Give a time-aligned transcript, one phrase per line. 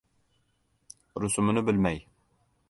[1.21, 2.05] Rusumini bilmay